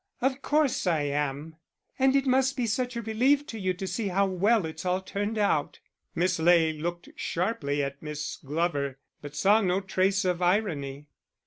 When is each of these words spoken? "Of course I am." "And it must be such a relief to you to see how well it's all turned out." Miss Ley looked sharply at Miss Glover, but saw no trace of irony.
"Of 0.19 0.41
course 0.41 0.87
I 0.87 1.01
am." 1.03 1.57
"And 1.99 2.15
it 2.15 2.25
must 2.25 2.57
be 2.57 2.65
such 2.65 2.95
a 2.95 3.03
relief 3.03 3.45
to 3.45 3.59
you 3.59 3.75
to 3.75 3.85
see 3.85 4.07
how 4.07 4.25
well 4.25 4.65
it's 4.65 4.83
all 4.83 4.99
turned 4.99 5.37
out." 5.37 5.79
Miss 6.15 6.39
Ley 6.39 6.73
looked 6.73 7.09
sharply 7.15 7.83
at 7.83 8.01
Miss 8.01 8.37
Glover, 8.37 8.97
but 9.21 9.35
saw 9.35 9.61
no 9.61 9.79
trace 9.79 10.25
of 10.25 10.41
irony. 10.41 11.05